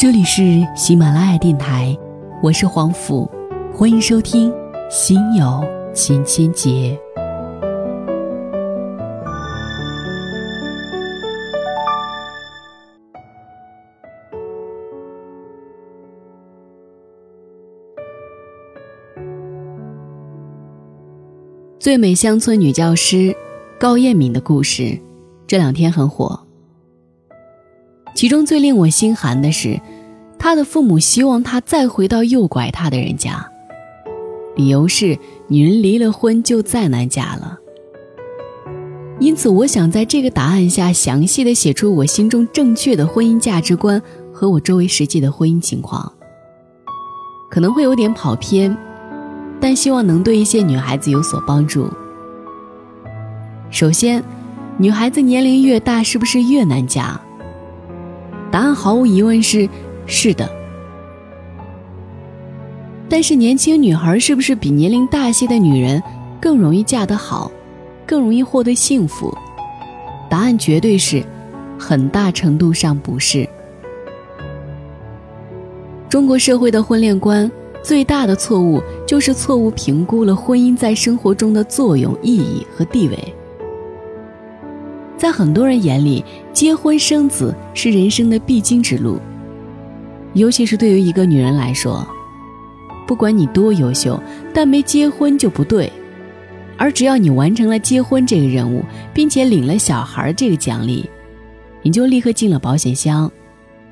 [0.00, 1.94] 这里是喜马拉雅电台，
[2.42, 3.30] 我是黄甫，
[3.70, 4.50] 欢迎收听
[4.90, 5.62] 《心有
[5.92, 6.70] 千千结》。
[21.78, 23.36] 最美乡村女教师
[23.78, 24.98] 高艳敏的故事，
[25.46, 26.40] 这两天很火。
[28.12, 29.80] 其中最令我心寒的是，
[30.40, 33.46] 她的父母希望她再回到诱拐她的人家，
[34.56, 35.18] 理由是
[35.48, 37.58] 女人离了婚就再难嫁了。
[39.20, 44.00] 因此，我想在这个答案下详细的写出我心中正确的婚姻价值观
[44.32, 46.10] 和我周围实际的婚姻情况，
[47.50, 48.74] 可能会有点跑偏。
[49.60, 51.86] 但希望能对一些女孩子有所帮助。
[53.70, 54.24] 首先，
[54.78, 57.20] 女孩子年龄越大，是不是越难嫁？
[58.50, 59.68] 答案毫无疑问是
[60.10, 60.50] 是的。
[63.08, 66.02] 但是，年轻女孩是不是比年龄大些的女人
[66.40, 67.50] 更容易嫁得好，
[68.04, 69.34] 更容易获得幸福？
[70.28, 71.24] 答案绝对是，
[71.78, 73.48] 很大程度上不是。
[76.08, 77.50] 中国社会的婚恋观。
[77.82, 83.34] 最大的错误就是错误评估了婚姻在生活中的作用、意义和地位。
[85.16, 86.22] 在很多人眼里，
[86.52, 89.18] 结婚生子是人生的必经之路，
[90.34, 92.06] 尤其是对于一个女人来说，
[93.06, 94.22] 不管你多优秀，
[94.54, 95.90] 但没结婚就不对。
[96.76, 101.08] 而只要你完成了结婚这个任务，并且领了小孩这个奖励，
[101.82, 103.30] 你就立刻进了保险箱。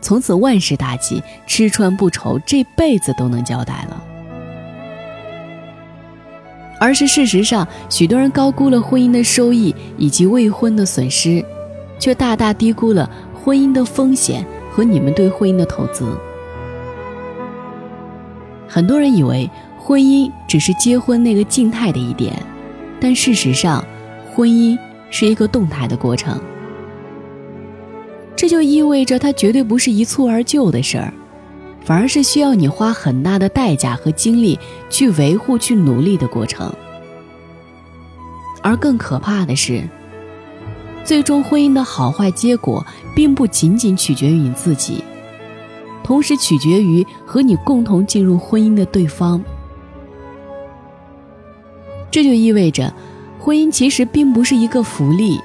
[0.00, 4.02] 从此万事大吉，吃穿不愁，这辈子都能交代了。
[6.78, 11.44] 而是事实上，许多人高估了婚姻的收益以及未婚的损失，
[11.98, 16.16] 却大大低估了婚姻的风险和你们对婚姻的投资。
[18.68, 22.40] 很多人以为婚姻只是结婚那个静态的一点，
[23.00, 23.84] 但事实上，
[24.32, 24.78] 婚姻
[25.10, 26.40] 是一个动态的过程。
[28.36, 31.12] 这就意味着它绝对不是一蹴而就的事儿，
[31.84, 34.58] 反而是需要你花很大的代价和精力
[34.88, 36.72] 去维护、去努力的过程。
[38.62, 39.82] 而更可怕的是，
[41.04, 45.02] 最终婚姻的好坏结果并不仅仅取决于你自己，
[46.04, 49.42] 同时取决于和你共同进入婚姻的对方。
[52.10, 52.92] 这就意味着，
[53.38, 55.40] 婚姻其实并不是一个福利，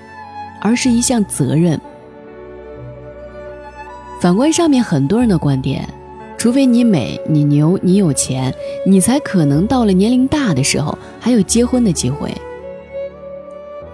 [0.62, 1.80] 而是一项责任。
[4.20, 5.88] 反观上面很多人的观点，
[6.38, 8.54] 除非你美、你牛、你有钱，
[8.86, 12.32] 你才可能到了年龄大的时候还有结婚的机会。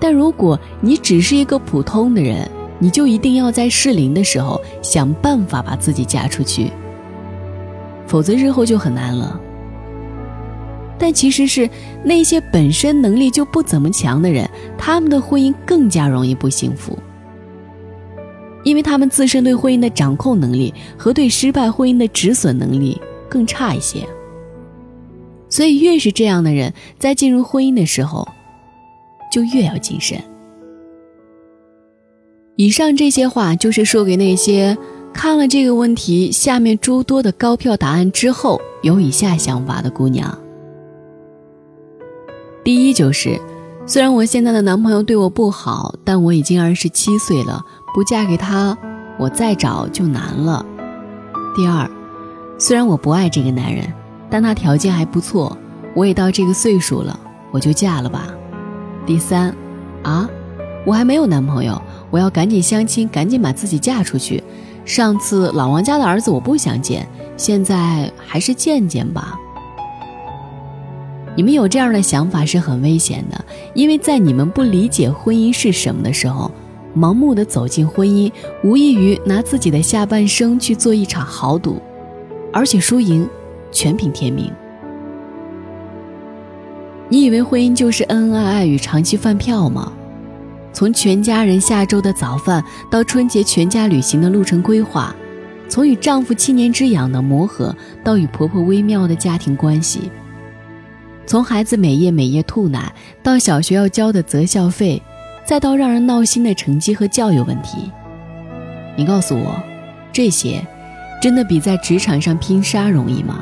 [0.02, 6.72] 但如果你只是一个普通的人，你就一定要在适龄的时候想办法把自己嫁出去，
[8.08, 9.40] 否则日后就很难了。
[10.98, 11.70] 但其实是
[12.04, 16.98] 那些本身能力就不怎么强的人，他们的婚姻更加容易不幸福。
[18.64, 24.08] 因为他们自身对婚姻的掌控能力和对失败婚姻的止损能力更差一些，
[25.50, 28.28] 所以越是这样的人，在进入婚姻的时候，
[29.32, 30.22] 就越要谨慎。
[32.58, 34.78] 以上这些话就是说给那些
[35.14, 40.38] 看了这个问题下面诸多的高票答案之后有以下想法的姑娘。
[42.64, 43.42] 第一就是，
[43.88, 47.66] 虽然我现在的男朋友对我不好，但我已经二十七岁了。
[47.94, 48.78] 不嫁给他，
[49.18, 50.66] 我再找就难了。
[51.56, 51.90] 第二，
[52.58, 53.92] 虽然我不爱这个男人，
[54.30, 55.58] 但他条件还不错，
[55.96, 57.20] 我也到这个岁数了，
[57.52, 58.28] 我就嫁了吧。
[59.06, 59.56] 第三，
[60.04, 60.30] 啊，
[60.86, 64.44] 我还没有男朋友，我要赶紧相亲，赶紧把自己嫁出去。
[64.86, 67.08] 上次老王家的儿子我不想见，
[67.38, 69.38] 现在还是见见吧。
[71.36, 76.52] 你们有这样的想法是很危险的，因为在你们不理解婚姻是什么的时候。
[76.94, 78.30] 盲目的走进婚姻，
[78.66, 81.82] 无异于拿自己的下半生去做一场豪赌，
[82.52, 83.26] 而且输赢
[83.72, 84.52] 全凭天命。
[87.12, 89.92] 你以为婚姻就是恩恩爱爱与长期饭票吗？
[90.72, 95.14] 从全家人下周的早饭到春节全家旅行的路程规划，
[95.68, 100.10] 从与丈夫七年之痒的磨合到与婆婆微妙的家庭关系，
[101.26, 105.02] 从孩子每夜每夜吐奶到小学要交的择校费。
[105.44, 107.92] 再到让人闹心的成绩和教育问题，
[108.96, 109.62] 你告诉我，
[110.14, 110.66] 这些
[111.22, 113.40] 真的比在职场上拼杀容易吗？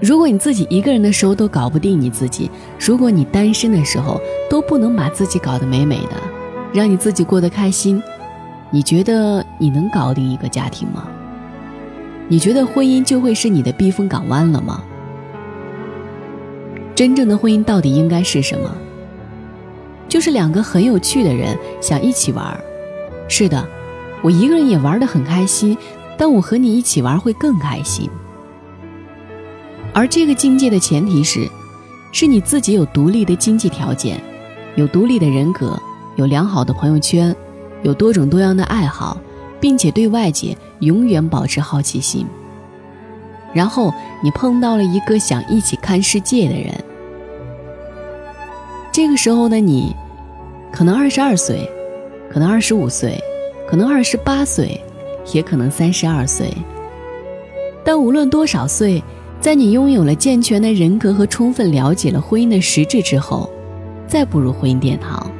[0.00, 2.48] 如果你自己一个人的时候都搞不定你自己，
[2.78, 6.16] 如果你单身的时候都不能把自己搞得美美的，
[6.72, 8.00] 让你自己过得开心，
[8.70, 11.08] 你觉得你能搞定一个家庭吗？
[12.28, 14.84] 你觉得婚姻就会是你的避风港湾了吗？
[16.94, 18.72] 真正的婚姻到底应该是什么？
[20.08, 22.56] 就是两个很有趣的人想一起玩。
[23.28, 23.66] 是的，
[24.22, 25.76] 我一个人也玩得很开心，
[26.16, 28.08] 但我和你一起玩会更开心。
[29.92, 31.48] 而这个境界的前提是，
[32.12, 34.20] 是你自己有独立的经济条件，
[34.76, 35.80] 有独立的人格，
[36.16, 37.34] 有良好的朋友圈，
[37.82, 39.16] 有多种多样的爱好。
[39.60, 42.24] 并且对外界永远保持好奇心。
[43.52, 43.92] 然后
[44.22, 46.72] 你碰到了一个想一起看世界的人。
[48.92, 49.94] 这个时候的你，
[50.72, 51.68] 可能二十二岁，
[52.32, 53.20] 可能二十五岁，
[53.68, 54.80] 可能二十八岁，
[55.32, 56.52] 也可能三十二岁。
[57.84, 59.02] 但无论多少岁，
[59.40, 63.48] 在你拥有了健全的人格和充分了解了婚姻的实质之后，
[64.06, 65.30] 再步入婚姻殿堂，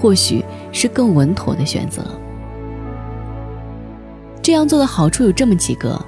[0.00, 2.04] 或许是更稳妥的选择。
[4.40, 6.00] 这样做的好处有这么几个：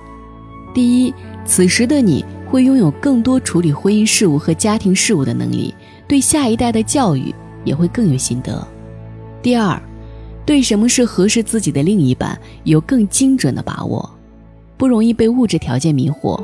[0.73, 1.13] 第一，
[1.45, 5.75] 此时的你会拥有更多处理婚姻事务和家庭事务的能力，
[6.07, 7.35] 对下一代的教育
[7.65, 8.65] 也会更有心得；
[9.43, 9.81] 第二，
[10.47, 14.09] 对什么是合适自己的另一半有更精准的把握，
[14.77, 16.41] 不容易被物质条件迷惑；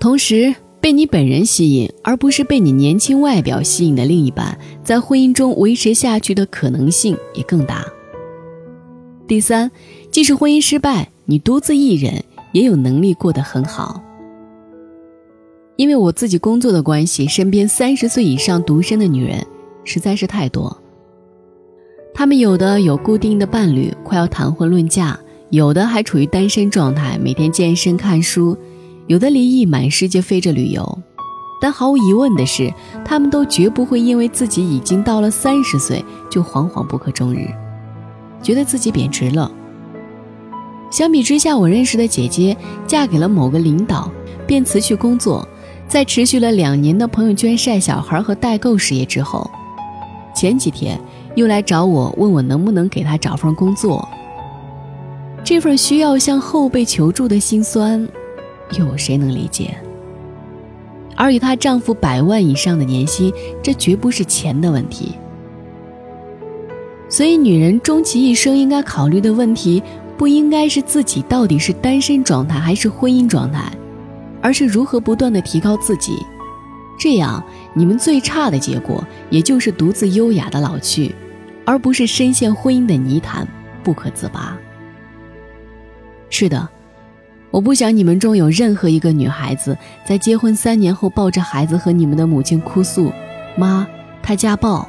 [0.00, 7.84] 同时，被你本人吸引而不是被你年轻外表吸引的另一半，在婚姻中维持下去的可能性也更大。
[9.26, 9.70] 第三。
[10.10, 14.02] 即使婚姻失败，你独自一人也有能力过得很好。
[15.76, 19.46] 因为我自己工作的关系，身边三十岁以上独身的女人
[19.84, 20.74] 实在是太多。
[22.14, 25.14] 她们有的有固定的伴侣，快要谈婚论嫁；
[25.50, 28.56] 有的还处于单身状态，每天健身看书；
[29.08, 30.98] 有的离异，满世界飞着旅游。
[31.60, 32.72] 但毫无疑问的是，
[33.04, 37.48] 他们都绝不会因为自己已经到了三十岁就惶惶不可终日，
[38.42, 39.50] 觉得自己贬值了。
[40.90, 42.56] 相比之下，我认识的姐姐
[42.86, 44.10] 嫁给了某个领导，
[44.46, 45.46] 便辞去工作，
[45.88, 49.50] 在持续了两年的朋友圈晒小孩和代购事业之后，
[50.34, 51.00] 前几天
[51.34, 54.06] 又来找我，问我能不能给她找份工作。
[55.42, 58.06] 这份需要向后辈求助的心酸，
[58.72, 59.76] 又有谁能理解？
[61.16, 63.32] 而与她丈夫百万以上的年薪，
[63.62, 65.14] 这绝不是钱的问题。
[67.08, 69.82] 所以，女人终其一生应该考虑的问题。
[70.18, 73.70] 不应该是自己到底是单身状态还是婚姻状态，
[74.42, 76.18] 而是如何不断的提高自己，
[76.98, 77.40] 这样
[77.72, 81.14] 你们最差的结果也就是独自优雅的老去，
[81.64, 83.46] 而不是深陷婚姻的泥潭
[83.84, 84.58] 不可自拔。
[86.30, 86.68] 是的，
[87.50, 93.10] 我不想你们中有任何一个女孩子在结婚三年后抱着孩子和你们的母亲哭诉
[93.56, 93.86] ：“妈，
[94.22, 94.86] 他家暴。”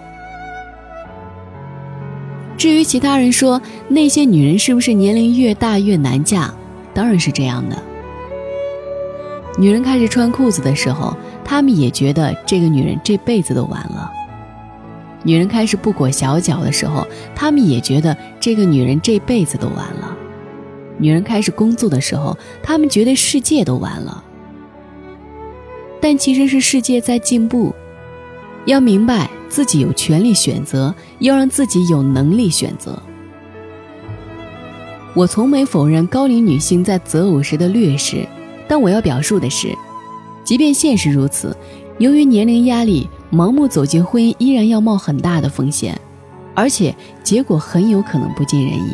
[2.58, 6.54] 至于其他人说那些女人是不是年龄越大越难嫁，
[6.94, 7.78] 当然是这样的。
[9.58, 11.16] 女人开始穿裤子的时候，
[11.46, 14.12] 他们也觉得这个女人这辈子都完了；
[15.24, 20.14] 女人开始不裹小脚的时候，他们也觉得这个女人这辈子都完了；
[21.00, 24.24] 女人开始工作的时候，她们觉得世界都完了。
[26.00, 27.74] 但其实是世界在进步，
[28.66, 29.30] 要明白。
[29.50, 33.02] 自己有权利选择，要让自己有能力选择。
[35.16, 38.28] 我从没否认高龄女性在择偶时的劣势，
[38.68, 39.76] 但我要表述的是，
[40.44, 41.58] 即便现实如此，
[41.98, 46.00] 由于年龄压力，盲目走进婚姻依然要冒很大的风险，
[46.54, 48.94] 而且结果很有可能不尽人意。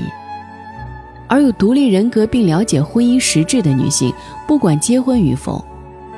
[1.28, 4.14] 而有独立人格并了解婚姻实质的女性，
[4.48, 5.64] 不管结婚与否，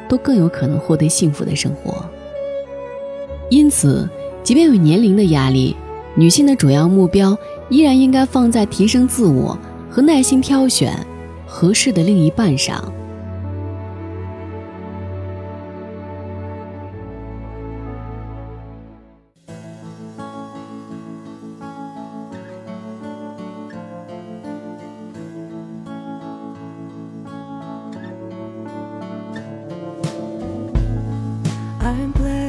[0.08, 2.04] 都更有可能获得幸福的生活。
[3.50, 4.10] 因此。
[4.44, 5.76] 即便有年龄的压力，
[6.16, 7.38] 女性的主要目标
[7.68, 9.60] 依然应该放在提升自我
[9.90, 11.06] 和耐心挑选
[11.46, 12.82] 合适的另一半上。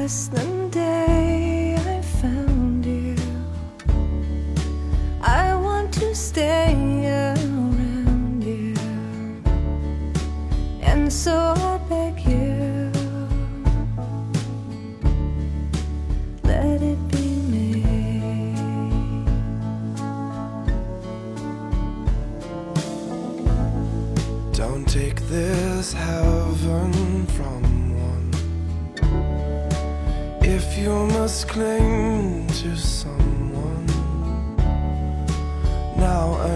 [0.09, 3.15] Christmas day I found you.
[5.21, 6.73] I want to stay
[7.05, 8.75] around you,
[10.81, 11.58] and so.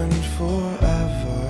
[0.03, 1.42] And forever,